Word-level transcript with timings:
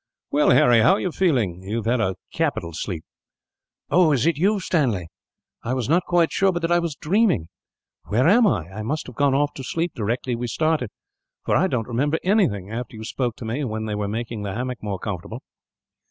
"Well, 0.31 0.49
Harry, 0.49 0.79
how 0.79 0.93
are 0.93 0.99
you 0.99 1.11
feeling? 1.11 1.61
You 1.61 1.75
have 1.75 1.85
had 1.85 2.01
a 2.01 2.15
capital 2.33 2.71
sleep." 2.73 3.03
"Oh, 3.91 4.11
is 4.11 4.25
it 4.25 4.35
you, 4.35 4.59
Stanley? 4.59 5.09
I 5.61 5.75
was 5.75 5.87
not 5.87 6.05
quite 6.07 6.31
sure 6.31 6.51
but 6.51 6.63
that 6.63 6.71
I 6.71 6.79
was 6.79 6.95
dreaming. 6.95 7.49
Where 8.07 8.27
am 8.27 8.47
I? 8.47 8.67
I 8.69 8.81
must 8.81 9.05
have 9.05 9.15
gone 9.15 9.35
off 9.35 9.53
to 9.53 9.63
sleep, 9.63 9.91
directly 9.93 10.35
we 10.35 10.47
started; 10.47 10.89
for 11.45 11.55
I 11.55 11.67
don't 11.67 11.87
remember 11.87 12.17
anything, 12.23 12.71
after 12.71 12.95
you 12.95 13.03
spoke 13.03 13.35
to 13.35 13.45
me 13.45 13.63
when 13.63 13.85
they 13.85 13.93
were 13.93 14.07
making 14.07 14.41
the 14.41 14.55
hammock 14.55 14.81
more 14.81 14.97
comfortable." 14.97 15.43